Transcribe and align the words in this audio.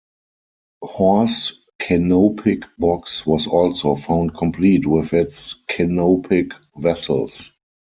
Hor's 0.81 1.63
canopic 1.79 2.63
box 2.79 3.23
was 3.23 3.45
also 3.45 3.93
found 3.93 4.33
complete 4.33 4.87
with 4.87 5.13
its 5.13 5.53
canopic 5.67 6.53
vessels. 6.75 7.51